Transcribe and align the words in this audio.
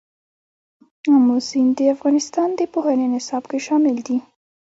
آمو 1.13 1.37
سیند 1.49 1.71
د 1.77 1.79
افغانستان 1.95 2.49
د 2.55 2.61
پوهنې 2.73 3.07
نصاب 3.13 3.43
کې 3.49 3.59
شامل 3.67 3.97
دي. 4.07 4.17